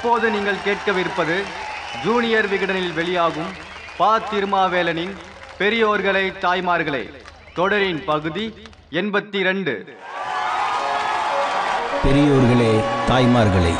இப்போது 0.00 0.30
நீங்கள் 0.30 0.62
கேட்கவிருப்பது 0.64 1.34
ஜூனியர் 2.04 2.46
விகடனில் 2.48 2.92
வெளியாகும் 2.92 3.50
பா. 3.96 4.18
திருமாவேலனின் 4.18 5.12
பெரியோர்களே 5.58 6.22
தாய்மார்களே 6.44 7.02
தொடரின் 7.54 8.04
பகுதி 8.04 8.44
எண்பத்தி 8.90 9.42
ரெண்டு. 9.42 9.74
பெரியோர்களே 12.04 12.72
தாய்மார்களே 13.08 13.74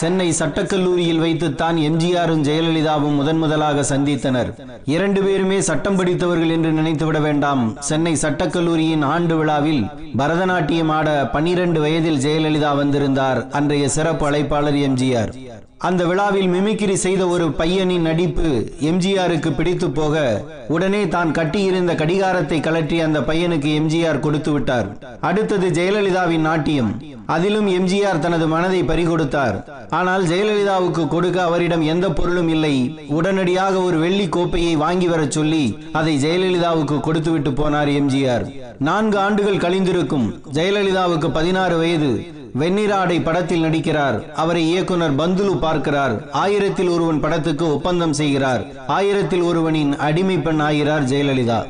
சென்னை 0.00 0.26
சட்டக்கல்லூரியில் 0.38 1.22
வைத்துத்தான் 1.22 1.76
எம்ஜிஆரும் 1.86 2.42
ஜெயலலிதாவும் 2.48 3.16
முதன் 3.20 3.40
முதலாக 3.42 3.84
சந்தித்தனர். 3.92 4.50
இரண்டு 4.94 5.20
பேருமே 5.22 5.58
சட்டம் 5.68 5.96
படித்தவர்கள் 5.96 6.52
என்று 6.56 6.70
நினைத்துவிட 6.72 7.20
வேண்டாம். 7.20 7.62
சென்னை 7.88 8.14
சட்டக்கல்லூரியின் 8.22 9.04
ஆண்டு 9.14 9.36
விழாவில் 9.36 9.82
பரதநாட்டியம் 10.18 10.92
ஆட 10.98 11.08
பன்னிரண்டு 11.34 11.80
வயதில் 11.80 12.22
ஜெயலலிதா 12.26 12.72
வந்திருந்தார். 12.82 13.40
அன்றைய 13.58 13.88
சிறப்பு 13.96 14.26
அழைப்பாளர் 14.30 14.80
எம்ஜிஆர். 14.88 15.32
அந்த 15.86 16.02
விழாவில் 16.06 16.48
மிமிக்கிரி 16.52 16.94
செய்த 17.02 17.22
ஒரு 17.32 17.44
பையனின் 17.58 18.06
நடிப்பு 18.08 18.48
எம்ஜிஆருக்கு 18.88 19.50
பிடித்து 19.58 19.88
போக 19.98 20.14
உடனே 20.74 21.02
தான் 21.12 21.30
கட்டியிருந்த 21.36 21.92
கடிகாரத்தை 22.00 22.58
கலற்றி 22.60 22.96
அந்த 23.04 23.18
பையனுக்கு 23.28 23.68
எம்ஜிஆர் 23.80 24.18
கொடுத்து 24.24 24.52
விட்டார். 24.52 24.88
அடுத்தது 25.28 25.68
ஜெயலலிதாவின் 25.78 26.44
நாட்டியம். 26.48 26.90
அதிலும் 27.34 27.68
எம்ஜிஆர் 27.76 28.22
தனது 28.24 28.46
மனதை 28.54 28.80
பறிகொடுத்தார். 28.90 29.58
ஆனால் 29.98 30.24
ஜெயலலிதாவுக்கு 30.30 31.04
கொடுக்க 31.14 31.38
அவரிடம் 31.42 31.84
எந்த 31.92 32.08
பொருளும் 32.10 32.50
இல்லை. 32.54 32.74
உடனடியாக 33.18 33.74
ஒரு 33.88 34.00
வெள்ளி 34.04 34.26
கோப்பையை 34.28 34.74
வாங்கி 34.84 35.08
வரச் 35.12 35.36
சொல்லி 35.38 35.64
அதை 36.00 36.16
ஜெயலலிதாவுக்கு 36.24 36.98
கொடுத்துவிட்டு 37.00 37.52
போனார் 37.60 37.92
எம்ஜிஆர். 38.00 38.46
நான்கு 38.90 39.18
ஆண்டுகள் 39.26 39.62
கழிந்திருக்கும். 39.66 40.26
ஜெயலலிதாவுக்கு 40.58 41.30
பதினாறு 41.38 41.78
வயது. 41.84 42.12
வெண்ணிராடை 42.54 43.24
படத்தில் 43.24 43.64
நடிக்கிறார். 43.64 44.18
அவரை 44.34 44.62
இயக்குனர் 44.70 45.16
பந்துலு 45.20 45.54
பார்க்கிறார். 45.58 46.14
ஆயிரத்தில் 46.30 46.88
ஒருவன் 46.88 47.20
படத்துக்கு 47.20 47.74
ஒப்பந்தம் 47.74 48.12
செய்கிறார். 48.12 48.64
ஆயிரத்தில் 48.86 49.42
ஒருவனின் 49.42 49.96
அடிமை 49.96 50.38
பெண் 50.38 50.60
ஆகிறார் 50.60 51.04
ஜெயலலிதா. 51.04 51.60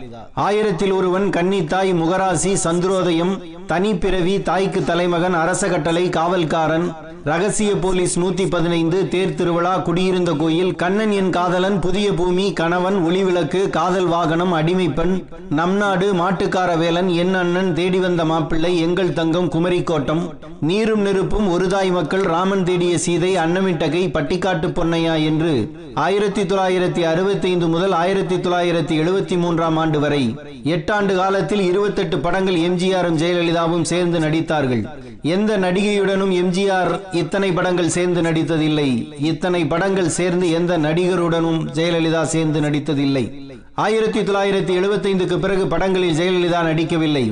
ஆயிரத்தில் 0.47 0.93
ஒருவன் 0.93 1.29
கன்னித்தாய் 1.31 1.93
முகராசி 1.93 2.53
சந்திரோதயம் 2.67 3.35
தனிப்பிறவி 3.69 4.43
தாய்க்கு 4.43 4.85
தலைமகன் 4.85 5.35
அரச 5.35 5.69
கட்டளை 5.69 6.09
காவல்காரன் 6.09 6.89
ரகசிய 7.25 7.71
போலீஸ் 7.77 8.15
நூத்தி 8.19 8.45
பதினைந்து 8.49 9.09
தேர் 9.09 9.35
திருவிழா 9.35 9.73
குடியிருந்த 9.79 10.33
கோயில் 10.33 10.75
கண்ணன் 10.75 11.11
என் 11.11 11.31
காதலன் 11.31 11.79
புதிய 11.81 12.13
பூமி 12.13 12.53
கணவன் 12.53 12.97
ஒளிவிளக்கு 13.07 13.71
காதல் 13.71 14.07
வாகனம் 14.07 14.53
அடிமை 14.53 14.89
பெண் 14.89 15.15
நம் 15.49 15.77
நாடு 15.77 16.15
மாட்டுக்கார 16.15 16.77
வேலன் 16.77 17.09
என் 17.09 17.35
அண்ணன் 17.35 17.75
தேடி 17.75 17.99
வந்த 17.99 18.25
மாப்பிள்ளை 18.25 18.79
எங்கள் 18.81 19.13
தங்கம் 19.13 19.51
குமரிக்கோட்டம் 19.51 20.23
நீரும் 20.61 21.03
நெருப்பும் 21.03 21.51
ஒருதாய் 21.51 21.91
மக்கள் 21.91 22.23
ராமன் 22.23 22.65
தேடிய 22.65 22.99
சீதை 22.99 23.37
அன்னமிட்டகை 23.37 24.11
பட்டிக்காட்டு 24.11 24.69
பொன்னையா 24.69 25.25
என்று 25.25 25.53
ஆயிரத்தி 25.95 26.43
தொள்ளாயிரத்தி 26.43 27.03
அறுபத்தைந்து 27.03 27.69
முதல் 27.69 27.93
ஆயிரத்தி 27.93 28.37
தொள்ளாயிரத்தி 28.37 28.95
எழுபத்தி 29.03 29.39
மூன்றாம் 29.39 29.77
ஆண்டு 29.77 30.01
வரை 30.01 30.37
எட்டாண்டு 30.65 31.15
காலத்தில் 31.15 31.61
இருபத்தெட்டு 31.61 32.19
படங்கள் 32.19 32.55
எம்ஜிஆரும் 32.55 33.21
ஜெயலலிதாவும் 33.23 33.83
சேர்ந்து 33.83 34.19
நடித்தார்கள். 34.19 34.89
எந்த 35.23 35.59
நடிகையுடனும் 35.59 36.33
எம்ஜிஆர் 36.43 37.01
இத்தனை 37.13 37.53
படங்கள் 37.53 37.89
சேர்ந்து 37.89 38.23
நடித்ததில்லை. 38.23 39.15
இத்தனை 39.19 39.67
படங்கள் 39.67 40.09
சேர்ந்து 40.09 40.51
எந்த 40.51 40.79
நடிகருடனும் 40.79 41.69
ஜெயலலிதா 41.79 42.23
சேர்ந்து 42.23 42.61
நடித்ததில்லை. 42.61 43.48
ஆயிரத்தி 43.83 44.21
தொள்ளாயிரத்தி 44.21 44.73
எழுபத்தைந்துக்கு 44.79 45.37
பிறகு 45.43 45.67
படங்களில் 45.73 46.17
ஜெயலலிதா 46.19 46.61
நடிக்கவில்லை. 46.69 47.23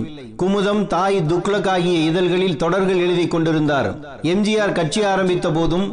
குமுதம் 0.40 0.82
தாய் 0.86 1.16
துக்ளக் 1.30 1.68
ஆகிய 1.68 1.96
இதழ்களில் 2.10 2.60
தொடர்கள் 2.62 3.00
எழுதி 3.06 3.24
கொண்டிருந்தார். 3.28 3.88
எம்ஜிஆர் 4.32 4.76
கட்சி 4.78 5.02
ஆரம்பித்த 5.04 5.50
போதும் 5.50 5.86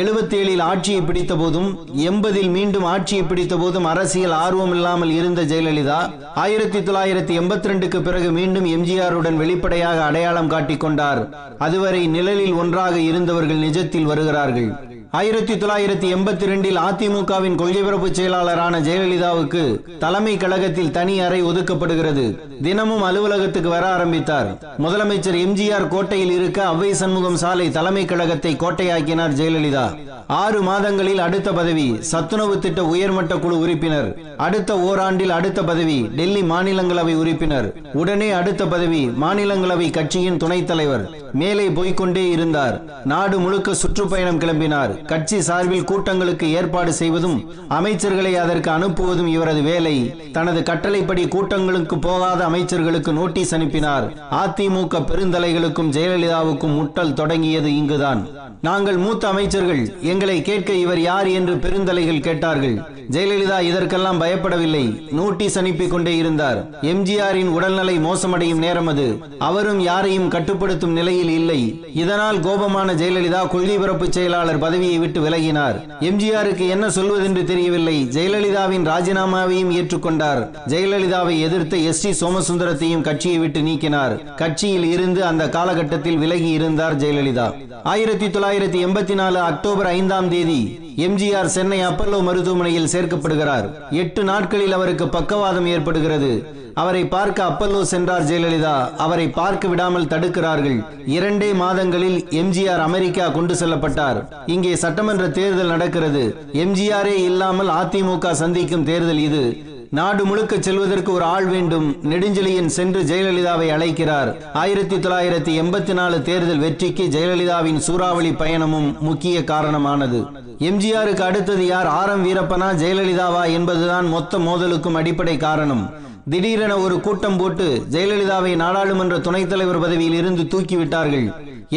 எழுபத்தேழில் 0.00 0.62
ஆட்சியை 0.62 1.00
பிடித்த 1.00 1.36
போதும் 1.36 1.68
எண்பதில் 2.08 2.50
மீண்டும் 2.56 2.86
ஆட்சியை 2.94 3.24
பிடித்த 3.24 3.56
போதும் 3.56 3.84
அரசியல் 3.84 4.34
ஆர்வம் 4.44 4.74
இல்லாமல் 4.74 5.10
இருந்த 5.10 5.42
ஜெயலலிதா 5.42 6.00
ஆயிரத்தி 6.34 6.78
தொள்ளாயிரத்தி 6.78 7.36
எண்பத்தி 7.40 7.70
ரெண்டுக்கு 7.72 8.00
பிறகு 8.02 8.30
மீண்டும் 8.30 8.64
எம்ஜிஆருடன் 8.64 9.36
வெளிப்படையாக 9.36 10.04
அடையாளம் 10.04 10.52
காட்டிக் 10.54 10.80
கொண்டார். 10.80 11.22
அதுவரை 11.58 12.06
நிழலில் 12.06 12.52
ஒன்றாக 12.52 12.98
இருந்தவர்கள் 13.10 13.64
நிஜத்தில் 13.68 14.10
வருகிறார்கள். 14.12 14.70
ஆயிரத்தி 15.10 15.54
தொள்ளாயிரத்தி 15.54 16.08
எண்பத்தி 16.14 16.46
ரெண்டில் 16.50 16.78
அதிமுகவின் 16.78 17.54
கொள்கை 17.54 17.82
பரப்பு 17.82 18.08
செயலாளரான 18.08 18.80
ஜெயலலிதாவுக்கு 18.80 19.96
தலைமை 19.98 20.36
கழகத்தில் 20.36 20.90
தனி 20.90 21.20
அறை 21.20 21.42
ஒதுக்கப்படுகிறது. 21.42 22.38
தினமும் 22.62 23.02
அலுவலகத்துக்கு 23.02 23.68
வர 23.68 23.88
ஆரம்பித்தார். 23.88 24.54
முதலமைச்சர் 24.78 25.38
எம்ஜிஆர் 25.44 25.88
கோட்டையில் 25.88 26.30
இருக்க 26.30 26.64
அவ்வை 26.64 26.94
சண்முகம் 26.94 27.36
சாலை 27.36 27.70
தலைமை 27.70 28.04
கழகத்தை 28.04 28.56
கோட்டையாக்கினார் 28.56 29.36
ஜெயலலிதா. 29.38 29.96
ஆறு 30.26 30.62
மாதங்களில் 30.62 31.18
அடுத்த 31.18 31.52
பதவி 31.52 31.96
சத்துணவு 32.00 32.58
திட்ட 32.58 32.84
உயர்மட்ட 32.84 33.36
குழு 33.36 33.58
உறுப்பினர். 33.58 34.18
அடுத்த 34.36 34.74
ஓராண்டில் 34.74 35.28
அடுத்த 35.28 35.64
பதவி 35.64 36.08
டெல்லி 36.16 36.42
மாநிலங்களவை 36.42 37.14
உறுப்பினர். 37.14 37.72
உடனே 37.92 38.30
அடுத்த 38.30 38.66
பதவி 38.66 39.08
மாநிலங்களவை 39.08 39.90
கட்சியின் 39.90 40.36
துணைத் 40.36 40.66
தலைவர். 40.66 41.10
மேலே 41.32 41.68
போய்க்கொண்டே 41.68 42.30
இருந்தார். 42.30 42.82
நாடு 43.04 43.38
முழுக்க 43.38 43.74
சுற்றுப்பயணம் 43.74 44.38
கிளம்பினார். 44.38 44.97
கட்சி 45.06 45.42
சார்பில் 45.42 45.84
கூட்டங்களுக்கு 45.84 46.52
ஏற்பாடு 46.52 46.92
செய்வதும் 46.92 47.54
அமைச்சர்களை 47.70 48.32
அதற்கு 48.34 48.70
அனுப்புவதும் 48.70 49.26
இவரது 49.26 49.62
வேலை. 49.62 50.16
தனது 50.32 50.62
கட்டளைப்படி 50.62 51.28
கூட்டங்களுக்கு 51.28 51.98
போகாத 51.98 52.46
அமைச்சர்களுக்கு 52.48 53.12
நோட்டீஸ் 53.12 53.54
அனுப்பினார். 53.54 54.12
அதிமுக 54.30 55.00
பெருந்தலைகளுக்கும் 55.10 55.90
ஜெயலலிதாவுக்கும் 55.90 56.76
முட்டல் 56.78 57.12
தொடங்கியது 57.12 57.76
இங்குதான். 57.76 58.28
நாங்கள் 58.62 58.96
மூத்த 58.96 59.28
அமைச்சர்கள் 59.28 59.98
எங்களை 60.02 60.42
கேட்க 60.42 60.72
இவர் 60.72 61.00
யார் 61.00 61.26
என்று 61.26 61.54
பெருந்தலைகள் 61.54 62.20
கேட்டார்கள். 62.20 62.76
ஜெயலலிதா 63.10 63.60
இதற்கெல்லாம் 63.60 64.20
பயப்படவில்லை. 64.20 65.12
நோட்டீஸ் 65.12 65.58
அனுப்பி 65.58 65.86
கொண்டே 65.88 66.16
இருந்தார். 66.16 66.70
எம்ஜிஆரின் 66.82 67.48
உடல்நிலை 67.48 67.98
மோசமடையும் 67.98 68.58
நேரம் 68.58 68.86
அது. 68.86 69.18
அவரும் 69.38 69.80
யாரையும் 69.80 70.28
கட்டுப்படுத்தும் 70.28 70.92
நிலையில் 70.92 71.28
இல்லை. 71.28 71.82
இதனால் 71.94 72.40
கோபமான 72.40 72.92
ஜெயலலிதா 72.92 73.48
கொள்கை 73.48 73.78
பரப்பு 73.78 74.12
செயலாளர் 74.12 74.58
பதவி 74.58 74.87
பதவியை 74.88 74.98
விட்டு 75.04 75.20
விலகினார். 75.24 75.76
எம்ஜிஆருக்கு 76.08 76.64
என்ன 76.74 76.86
சொல்வதென்று 76.88 77.42
தெரியவில்லை. 77.44 77.96
ஜெயலலிதாவின் 78.16 78.86
ராஜினாமாவையும் 78.92 79.72
ஏற்றுக்கொண்டார். 79.78 80.40
ஜெயலலிதாவை 80.66 81.34
எதிர்த்த 81.46 81.76
எஸ் 81.90 82.02
டி 82.04 82.10
சோமசுந்தரத்தையும் 82.20 83.04
கட்சியை 83.08 83.38
விட்டு 83.38 83.60
நீக்கினார். 83.60 84.14
கட்சியில் 84.34 84.86
இருந்து 84.94 85.24
அந்த 85.30 85.48
காலகட்டத்தில் 85.48 86.18
விலகி 86.18 86.50
இருந்தார் 86.50 86.96
ஜெயலலிதா. 86.96 87.48
ஆயிரத்தி 87.84 88.26
தொள்ளாயிரத்தி 88.26 88.80
எண்பத்தி 88.86 89.14
நாலு 89.14 89.38
அக்டோபர் 89.50 89.86
ஐந்தாம் 89.86 90.28
தேதி 90.28 90.60
எம்ஜிஆர் 91.06 91.52
சென்னை 91.56 91.80
அப்பல்லோ 91.86 92.20
மருத்துவமனையில் 92.22 92.92
சேர்க்கப்படுகிறார். 92.94 93.66
எட்டு 93.90 94.24
நாட்களில் 94.24 94.76
அவருக்கு 94.78 95.08
பக்கவாதம் 95.08 95.68
ஏற்படுகிறது. 95.74 96.32
அவரை 96.74 97.04
பார்க்க 97.06 97.48
அப்பல்லோ 97.48 97.82
சென்றார் 97.82 98.24
ஜெயலலிதா. 98.24 98.96
அவரை 98.96 99.28
பார்க்க 99.28 99.68
விடாமல் 99.68 100.06
தடுக்கிறார்கள். 100.06 100.78
இரண்டே 101.06 101.52
மாதங்களில் 101.52 102.28
எம்ஜிஆர் 102.30 102.82
அமெரிக்கா 102.88 103.28
கொண்டு 103.28 103.54
செல்லப்பட்டார். 103.54 104.46
இங்கே 104.46 104.76
சட்டமன்ற 104.76 105.28
தேர்தல் 105.28 105.66
நடக்கிறது. 105.66 106.36
எம்ஜிஆரே 106.52 107.16
இல்லாமல் 107.30 107.68
அதிமுக 107.68 108.30
சந்திக்கும் 108.30 108.84
தேர்தல் 108.84 109.18
இது. 109.18 109.66
நாடு 109.90 110.24
முழுக்க 110.24 110.56
செல்வதற்கு 110.60 111.12
ஒரு 111.12 111.24
ஆள் 111.24 111.46
வேண்டும். 111.46 111.96
நெடுஞ்செழியன் 112.02 112.66
சென்று 112.66 113.02
ஜெயலலிதாவை 113.02 113.68
அழைக்கிறார். 113.68 114.36
ஆயிரத்தி 114.52 114.96
தொள்ளாயிரத்தி 114.96 115.52
எண்பத்தி 115.62 115.92
நாலு 115.92 116.22
தேர்தல் 116.22 116.58
வெற்றிக்கு 116.58 117.04
ஜெயலலிதாவின் 117.04 117.76
சூறாவளி 117.76 118.30
பயணமும் 118.30 119.00
முக்கிய 119.00 119.44
காரணமானது. 119.44 120.26
எம்ஜிஆருக்கு 120.58 121.20
அடுத்தது 121.20 121.66
யார் 121.66 121.86
ஆர் 121.86 122.10
எம் 122.10 122.26
வீரப்பனா 122.26 122.68
ஜெயலலிதாவா 122.72 123.50
என்பதுதான் 123.50 124.08
மொத்த 124.08 124.38
மோதலுக்கும் 124.38 124.94
அடிப்படை 124.94 125.36
காரணம். 125.36 126.06
திடீரென 126.32 126.72
ஒரு 126.84 126.96
கூட்டம் 127.04 127.36
போட்டு 127.40 127.66
ஜெயலலிதாவை 127.92 128.50
நாடாளுமன்ற 128.62 129.16
துணைத் 129.26 129.50
தலைவர் 129.50 129.78
பதவியில் 129.84 130.16
இருந்து 130.20 130.42
தூக்கிவிட்டார்கள். 130.52 131.26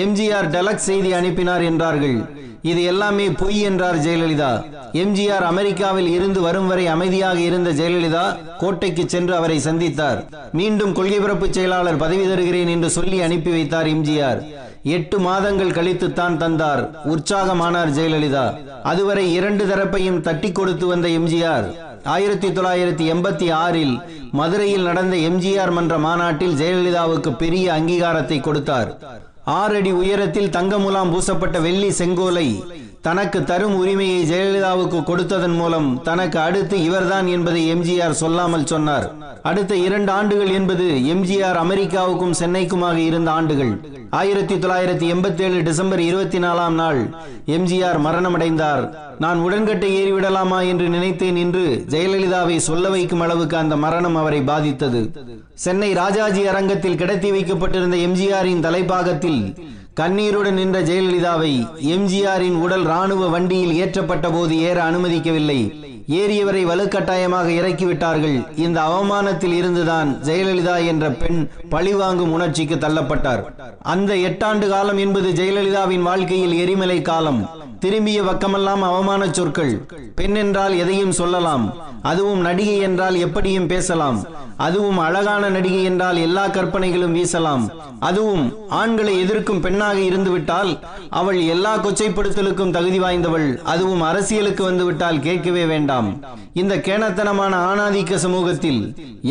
எம்ஜிஆர் 0.03 0.48
டெலக்ஸ் 0.56 0.88
செய்தி 0.89 1.12
அனுப்பினார் 1.19 1.63
என்றார்கள். 1.69 2.18
இது 2.71 2.81
எல்லாமே 2.92 3.25
பொய் 3.42 3.59
என்றார் 3.69 4.00
ஜெயலலிதா. 4.06 4.50
எம்ஜிஆர் 5.03 5.45
அமெரிக்காவில் 5.51 6.09
இருந்து 6.15 6.42
வரும் 6.48 6.68
வரை 6.71 6.88
அமைதியாக 6.88 7.39
இருந்த 7.50 7.69
ஜெயலலிதா 7.80 8.25
கோட்டைக்கு 8.63 9.06
சென்று 9.13 9.36
அவரை 9.36 9.57
சந்தித்தார். 9.68 10.19
மீண்டும் 10.59 10.95
கொள்கை 10.97 11.19
பிறப்பு 11.19 11.47
செயலாளர் 11.57 12.01
பதவி 12.04 12.25
தருகிறேன் 12.31 12.74
என்று 12.75 12.89
சொல்லி 12.97 13.19
அனுப்பி 13.27 13.54
வைத்தார் 13.57 13.89
எம்ஜிஆர். 13.94 14.42
எட்டு 14.97 15.19
மாதங்கள் 15.19 15.75
கழித்துத்தான் 15.77 16.38
தந்தார். 16.44 16.83
உற்சாகமானார் 17.13 17.95
ஜெயலலிதா. 18.00 18.45
அதுவரை 18.92 19.25
இரண்டு 19.39 19.65
தரப்பையும் 19.71 20.21
தட்டி 20.27 20.51
கொடுத்து 20.51 20.88
வந்த 20.88 21.07
எம்ஜிஆர். 21.19 21.69
ஆயிரத்தி 22.06 22.48
தொள்ளாயிரத்தி 22.48 23.06
எண்பத்தி 23.13 23.51
ஆறில் 23.53 24.01
மதுரையில் 24.31 24.83
நடந்த 24.83 25.15
எம்ஜிஆர் 25.15 25.71
மன்ற 25.71 25.98
மாநாட்டில் 25.98 26.56
ஜெயலலிதாவுக்கு 26.56 27.36
பெரிய 27.36 27.74
அங்கீகாரத்தை 27.74 28.42
கொடுத்தார். 28.42 28.98
ஆறடி 29.44 29.92
உயரத்தில் 29.92 30.50
தங்க 30.50 30.77
முலாம் 30.77 31.12
பூசப்பட்ட 31.12 31.59
வெள்ளி 31.59 31.92
செங்கோலை 31.92 32.63
தனக்கு 33.06 33.39
தரும் 33.50 33.75
உரிமையை 33.75 34.18
ஜெயலலிதாவுக்கு 34.31 35.00
கொடுத்ததன் 35.07 35.56
மூலம் 35.59 35.88
தனக்கு 36.07 36.38
அடுத்து 36.39 36.83
இவர்தான் 36.88 37.27
என்பதை 37.36 37.62
எம்ஜிஆர் 37.74 38.19
சொல்லாமல் 38.19 38.68
சொன்னார். 38.71 39.06
அடுத்த 39.50 39.74
இரண்டு 39.86 40.12
ஆண்டுகள் 40.12 40.51
என்பது 40.57 40.86
எம்ஜிஆர் 41.13 41.57
அமெரிக்காவுக்கும் 41.63 42.36
சென்னைக்குமாக 42.42 42.98
இருந்த 43.07 43.31
ஆண்டுகள். 43.38 43.74
ஆயிரத்தி 44.19 44.56
தொள்ளாயிரத்தி 44.56 45.07
எண்பத்தி 45.13 45.44
ஏழு 45.48 45.59
டிசம்பர் 45.69 46.03
இருபத்தி 46.09 46.42
நாலாம் 46.45 46.77
நாள் 46.81 47.01
எம்ஜிஆர் 47.57 48.00
மரணமடைந்தார். 48.07 48.83
நான் 49.25 49.42
உடன்கட்டை 49.47 49.92
ஏறிவிடலாமா 50.01 50.62
என்று 50.68 50.88
நினைத்தேன் 50.89 51.36
என்று 51.45 51.65
ஜெயலலிதாவை 51.95 52.59
சொல்ல 52.69 52.89
வைக்கும் 52.89 53.25
அளவுக்கு 53.27 53.57
அந்த 53.63 53.75
மரணம் 53.88 54.15
அவரை 54.15 54.42
பாதித்தது. 54.54 55.04
சென்னை 55.65 55.92
ராஜாஜி 56.04 56.44
அரங்கத்தில் 56.54 57.01
கிடத்தி 57.04 57.31
வைக்கப்பட்டிருந்த 57.31 57.97
எம்ஜிஆரின் 58.07 58.65
தலைப்பாகத்தில் 58.69 59.44
கண்ணீருடன் 60.01 60.53
நின்ற 60.53 60.81
ஜெயலலிதாவை 60.81 61.51
எம்ஜிஆரின் 61.95 62.56
உடல் 62.65 62.83
ராணுவ 62.83 63.27
வண்டியில் 63.27 63.74
ஏற்றப்பட்ட 63.81 64.31
போது 64.31 64.59
ஏற 64.59 64.77
அனுமதிக்கவில்லை. 64.83 65.59
ஏறியவரை 66.21 66.62
வலுக்கட்டாயமாக 66.69 67.48
இறக்கிவிட்டார்கள். 67.59 68.38
இந்த 68.56 68.81
அவமானத்தில் 68.81 69.53
இருந்துதான் 69.53 70.09
ஜெயலலிதா 70.24 70.86
என்ற 70.86 71.09
பெண் 71.09 71.50
பழிவாங்கும் 71.69 72.31
உணர்ச்சிக்கு 72.31 72.75
தள்ளப்பட்டார். 72.75 73.44
அந்த 73.81 74.13
எட்டாண்டு 74.13 74.69
காலம் 74.69 74.98
என்பது 74.98 75.31
ஜெயலலிதாவின் 75.31 76.01
வாழ்க்கையில் 76.01 76.54
எரிமலை 76.54 77.01
காலம். 77.01 77.50
திரும்பிய 77.80 78.24
பக்கமெல்லாம் 78.24 78.81
அவமான 78.81 79.31
சொற்கள். 79.31 79.74
பெண் 80.15 80.36
என்றால் 80.36 80.77
எதையும் 80.77 81.12
சொல்லலாம். 81.12 81.75
அதுவும் 82.01 82.39
நடிகை 82.39 82.77
என்றால் 82.77 83.15
எப்படியும் 83.15 83.68
பேசலாம். 83.68 84.19
அதுவும் 84.65 84.99
அழகான 85.05 85.43
நடிகை 85.55 85.81
என்றால் 85.89 86.19
எல்லா 86.25 86.43
கற்பனைகளும் 86.55 87.15
வீசலாம். 87.17 87.63
அதுவும் 88.09 88.45
ஆண்களை 88.79 89.13
எதிர்க்கும் 89.23 89.63
பெண்ணாக 89.65 89.97
இருந்துவிட்டால் 90.09 90.71
அவள் 91.19 91.39
எல்லா 91.53 91.73
கொச்சைப்படுத்தலுக்கும் 91.85 92.73
தகுதி 92.77 92.99
வாய்ந்தவள். 93.03 93.47
அதுவும் 93.73 94.03
அரசியலுக்கு 94.09 94.63
வந்துவிட்டால் 94.69 95.23
கேட்கவே 95.27 95.65
வேண்டாம். 95.73 96.09
இந்த 96.61 96.75
கேணத்தனமான 96.87 97.53
ஆணாதிக்க 97.71 98.15
சமூகத்தில் 98.25 98.81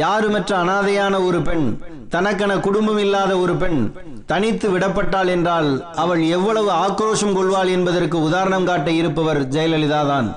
யாருமற்ற 0.02 0.52
அனாதையான 0.64 1.14
ஒரு 1.28 1.40
பெண் 1.48 1.66
தனக்கென 2.14 2.52
குடும்பம் 2.66 3.00
இல்லாத 3.02 3.32
ஒரு 3.42 3.54
பெண் 3.62 3.80
தனித்து 4.30 4.66
விடப்பட்டாள் 4.72 5.30
என்றால் 5.34 5.68
அவள் 6.02 6.22
எவ்வளவு 6.36 6.70
ஆக்ரோஷம் 6.84 7.36
கொள்வாள் 7.36 7.70
என்பதற்கு 7.76 8.16
உதாரணம் 8.28 8.66
காட்ட 8.68 8.90
இருப்பவர் 9.00 9.40
ஜெயலலிதா 9.54 10.00
தான் 10.12 10.28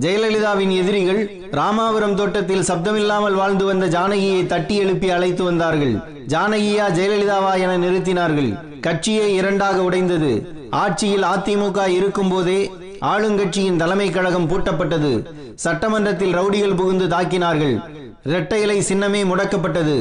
ஜெயலலிதாவின் 0.00 0.70
எதிரிகள் 0.76 1.30
ராமாபுரம் 1.50 2.14
தோட்டத்தில் 2.14 2.62
சப்தமில்லாமல் 2.62 3.34
வாழ்ந்து 3.34 3.64
வந்த 3.64 3.86
ஜானகியை 3.86 4.46
தட்டி 4.46 4.76
எழுப்பி 4.76 5.10
அழைத்து 5.10 5.44
வந்தார்கள். 5.44 5.92
ஜானகியா 6.26 6.86
ஜெயலலிதாவா 6.98 7.52
என 7.58 7.78
நிறுத்தினார்கள். 7.78 8.80
கட்சியை 8.80 9.34
இரண்டாக 9.34 9.82
உடைந்தது. 9.82 10.30
ஆட்சியில் 10.70 11.22
அதிமுக 11.22 11.88
இருக்கும் 11.88 12.28
போதே 12.28 12.70
ஆளுங்கட்சியின் 13.00 13.76
தலைமை 13.76 14.10
கழகம் 14.10 14.48
பூட்டப்பட்டது. 14.48 15.12
சட்டமன்றத்தில் 15.54 16.36
ரவுடிகள் 16.36 16.76
புகுந்து 16.76 17.06
தாக்கினார்கள். 17.06 17.76
இரட்டை 18.22 18.60
இலை 18.60 18.78
சின்னமே 18.80 19.22
முடக்கப்பட்டது. 19.24 19.96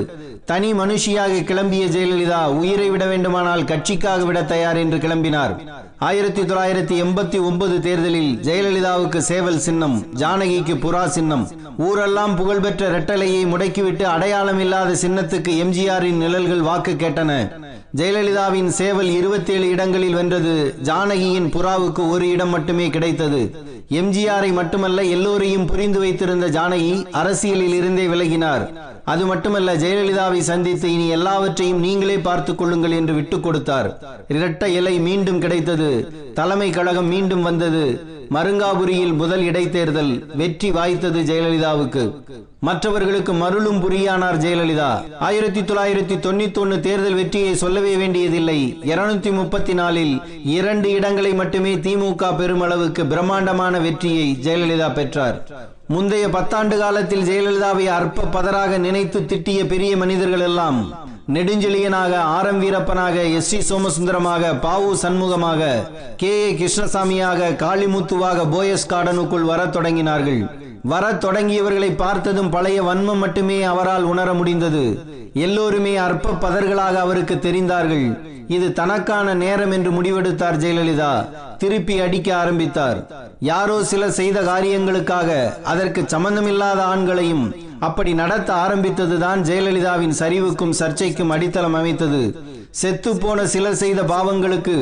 தனி 0.45 0.73
மனுஷியாக 0.73 1.33
கிளம்பிய 1.49 1.83
ஜெயலலிதா 1.95 2.39
உயிரை 2.59 2.89
விட 2.89 3.05
வேண்டுமானால் 3.05 3.63
கட்சிக்காக 3.63 4.25
விட 4.25 4.43
தயார் 4.43 4.77
என்று 4.77 4.97
கிளம்பினார். 4.97 5.53
ஆயிரத்தி 5.99 6.41
தொள்ளாயிரத்தி 6.41 6.95
எண்பத்தி 7.03 7.39
ஒன்பது 7.43 7.81
தேர்தலில் 7.81 8.31
ஜெயலலிதாவுக்கு 8.47 9.17
சேவல் 9.17 9.59
சின்னம் 9.59 9.97
ஜானகிக்கு 10.21 10.75
புறா 10.85 11.05
சின்னம். 11.07 11.51
ஊரெல்லாம் 11.77 12.35
புகழ்பெற்ற 12.35 12.89
இரட்டலையை 12.89 13.43
முடக்கிவிட்டு 13.53 14.01
அடையாளம் 14.01 14.59
இல்லாத 14.59 14.93
சின்னத்துக்கு 15.07 15.53
எம்ஜிஆரின் 15.63 16.21
நிழல்கள் 16.23 16.61
வாக்கு 16.61 16.91
கேட்டன. 16.91 17.31
ஜெயலலிதாவின் 17.95 18.67
சேவல் 18.67 19.09
இருபத்தி 19.09 19.53
ஏழு 19.53 19.69
இடங்களில் 19.69 20.13
வென்றது. 20.13 20.75
ஜானகியின் 20.83 21.49
புறாவுக்கு 21.55 22.09
ஒரு 22.09 22.29
இடம் 22.29 22.49
மட்டுமே 22.49 22.89
கிடைத்தது. 22.89 23.41
எம்ஜிஆரை 23.89 24.51
மட்டுமல்ல 24.53 25.03
எல்லோரையும் 25.03 25.65
புரிந்து 25.65 25.99
வைத்திருந்த 25.99 26.47
ஜானகி 26.47 27.11
அரசியலில் 27.11 27.73
இருந்தே 27.73 28.07
விலகினார். 28.07 28.65
அது 29.11 29.25
மட்டுமல்ல 29.25 29.75
ஜெயலலிதாவை 29.75 30.39
சந்தித்து 30.39 30.93
இனி 30.93 31.07
எல்லாவற்றையும் 31.07 31.79
நீங்களே 31.79 32.17
பார்த்துக் 32.17 32.57
கொள்ளுங்கள் 32.57 32.91
என்று 32.91 33.13
விட்டுக் 33.13 33.43
கொடுத்தார். 33.43 33.89
இரட்டை 34.27 34.73
இலை 34.73 34.99
மீண்டும் 34.99 35.39
கிடைத்தது. 35.39 35.89
தலைமை 36.33 36.69
கழகம் 36.69 37.05
மீண்டும் 37.05 37.41
வந்தது. 37.41 37.85
மருங்காபுரியில் 38.35 39.13
முதல் 39.13 39.41
இடைத்தேர்தல் 39.41 40.35
வெற்றி 40.35 40.71
வாய்த்தது 40.71 41.21
ஜெயலலிதாவுக்கு. 41.29 42.03
மற்றவர்களுக்கு 42.59 43.33
மருளும் 43.33 43.79
புரியானார் 43.81 44.37
ஜெயலலிதா. 44.37 44.91
ஆயிரத்தி 45.19 45.61
தொள்ளாயிரத்தி 45.61 46.15
தொண்ணூத்தி 46.25 46.57
ஒன்னு 46.57 46.79
தேர்தல் 46.79 47.13
வெற்றியை 47.13 47.55
சொல்லவே 47.55 47.95
வேண்டியதில்லை. 47.95 48.77
இருநூத்தி 48.81 49.31
முப்பத்தி 49.31 49.73
நாலில் 49.73 50.21
இரண்டு 50.43 50.89
இடங்களை 50.91 51.33
மட்டுமே 51.33 51.75
திமுக 51.75 52.31
பெருமளவுக்கு 52.39 53.05
பிரம்மாண்டமான 53.05 53.79
வெற்றியை 53.79 54.37
ஜெயலலிதா 54.43 54.93
பெற்றார். 54.93 55.37
முந்தைய 55.87 56.27
பத்தாண்டு 56.27 56.77
காலத்தில் 56.77 57.27
ஜெயலலிதாவை 57.29 57.85
அற்ப 57.85 58.29
பதராக 58.37 58.77
நினைத்து 58.77 59.25
திட்டிய 59.25 59.67
பெரிய 59.67 59.97
மனிதர்கள் 59.97 60.39
எல்லாம் 60.39 61.09
நெடுஞ்செழியனாக 61.27 62.15
ஆர் 62.15 62.47
எம் 62.47 62.61
வீரப்பனாக 62.63 63.33
எஸ் 63.33 63.47
சி 63.47 63.61
சோமசுந்தரமாக 63.61 64.53
பாவு 64.53 64.93
சண்முகமாக 65.01 65.87
கே 66.15 66.31
ஏ 66.43 66.53
கிருஷ்ணசாமியாக 66.53 67.49
காளிமுத்துவாக 67.55 68.45
போயஸ் 68.51 68.89
கார்டனுக்குள் 68.89 69.41
வரத் 69.41 69.75
தொடங்கினார்கள். 69.75 70.49
வரத் 70.83 71.23
தொடங்கியவர்களை 71.23 71.95
பார்த்ததும் 71.97 72.49
பழைய 72.49 72.83
வன்மம் 72.83 73.17
மட்டுமே 73.17 73.63
அவரால் 73.63 74.03
உணர 74.03 74.33
முடிந்தது. 74.33 74.99
எல்லோருமே 75.33 75.95
அற்ப 75.95 76.29
பதர்களாக 76.29 76.93
அவருக்கு 76.93 77.35
தெரிந்தார்கள். 77.35 78.19
இது 78.47 78.73
தனக்கான 78.73 79.33
நேரம் 79.33 79.71
என்று 79.71 79.91
முடிவெடுத்தார் 79.91 80.59
ஜெயலலிதா. 80.63 81.25
திருப்பி 81.57 81.99
அடிக்க 81.99 82.35
ஆரம்பித்தார். 82.35 83.11
யாரோ 83.39 83.83
சில 83.83 84.11
செய்த 84.11 84.41
காரியங்களுக்காக 84.41 85.61
அதற்கு 85.63 86.03
சம்பந்தமில்லாத 86.07 86.83
ஆண்களையும் 86.83 87.55
அப்படி 87.87 88.11
நடத்த 88.13 88.49
ஆரம்பித்ததுதான் 88.63 89.39
ஜெயலலிதாவின் 89.49 90.13
சரிவுக்கும் 90.19 90.73
சர்ச்சைக்கும் 90.79 91.33
அடித்தளம் 91.35 91.77
அமைத்தது. 91.79 92.21
செத்து 92.81 93.11
போன 93.17 93.45
சிலர் 93.53 93.79
செய்த 93.83 94.01
பாவங்களுக்கு 94.11 94.75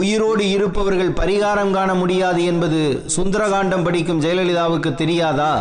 உயிரோடு 0.00 0.44
இருப்பவர்கள் 0.50 1.16
பரிகாரம் 1.20 1.74
காண 1.76 1.94
முடியாது 1.94 2.44
என்பது 2.44 2.82
சுந்தரகாண்டம் 3.16 3.84
படிக்கும் 3.84 4.20
ஜெயலலிதாவுக்கு 4.20 4.92
தெரியாதா? 4.94 5.52